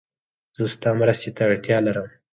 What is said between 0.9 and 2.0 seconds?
مرستې ته اړتیا